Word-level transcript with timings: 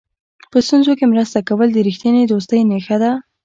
په 0.51 0.57
ستونزو 0.65 0.91
کې 0.99 1.05
مرسته 1.13 1.39
کول 1.47 1.67
د 1.73 1.77
رښتینې 1.87 2.23
دوستۍ 2.25 2.61
نښه 2.71 2.97
ده. 3.03 3.11